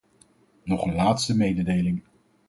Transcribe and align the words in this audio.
Nog 0.63 0.85
een 0.85 0.95
laatste 0.95 1.35
mededeling. 1.37 2.03